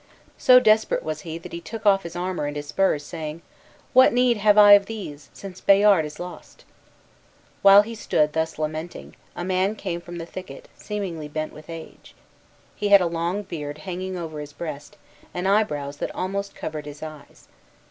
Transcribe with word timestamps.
So 0.39 0.59
desperate 0.59 1.03
was 1.03 1.21
he 1.21 1.37
that 1.37 1.53
he 1.53 1.61
took 1.61 1.85
off 1.85 2.01
his 2.01 2.15
armor 2.15 2.47
and 2.47 2.55
his 2.55 2.69
spurs, 2.69 3.05
saying, 3.05 3.43
"What 3.93 4.11
need 4.13 4.37
have 4.37 4.57
I 4.57 4.71
of 4.71 4.87
these, 4.87 5.29
since 5.31 5.61
Bayard 5.61 6.05
is 6.05 6.19
lost?" 6.19 6.65
While 7.61 7.83
he 7.83 7.93
stood 7.93 8.33
thus 8.33 8.57
lamenting, 8.57 9.15
a 9.35 9.43
man 9.45 9.75
came 9.75 10.01
from 10.01 10.17
the 10.17 10.25
thicket, 10.25 10.67
seemingly 10.75 11.27
bent 11.27 11.53
with 11.53 11.69
age. 11.69 12.15
He 12.75 12.87
had 12.87 13.01
a 13.01 13.05
long 13.05 13.43
beard 13.43 13.77
hanging 13.77 14.17
over 14.17 14.39
his 14.39 14.53
breast, 14.53 14.97
and 15.35 15.47
eyebrows 15.47 15.97
that 15.97 16.09
almost 16.15 16.55
covered 16.55 16.87
his 16.87 17.03
eyes. 17.03 17.47